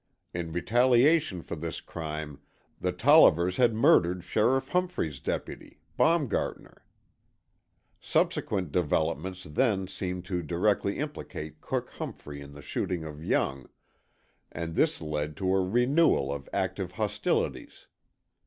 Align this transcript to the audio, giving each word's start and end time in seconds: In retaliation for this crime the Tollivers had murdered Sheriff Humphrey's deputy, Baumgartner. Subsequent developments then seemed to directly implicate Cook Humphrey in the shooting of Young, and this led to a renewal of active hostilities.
In 0.33 0.51
retaliation 0.51 1.43
for 1.43 1.55
this 1.55 1.79
crime 1.79 2.39
the 2.79 2.91
Tollivers 2.91 3.57
had 3.57 3.75
murdered 3.75 4.23
Sheriff 4.23 4.69
Humphrey's 4.69 5.19
deputy, 5.19 5.79
Baumgartner. 5.95 6.83
Subsequent 7.99 8.71
developments 8.71 9.43
then 9.43 9.85
seemed 9.85 10.25
to 10.25 10.41
directly 10.41 10.97
implicate 10.97 11.61
Cook 11.61 11.91
Humphrey 11.91 12.41
in 12.41 12.53
the 12.53 12.63
shooting 12.63 13.03
of 13.03 13.23
Young, 13.23 13.69
and 14.51 14.73
this 14.73 15.01
led 15.01 15.37
to 15.37 15.53
a 15.53 15.61
renewal 15.63 16.33
of 16.33 16.49
active 16.51 16.93
hostilities. 16.93 17.85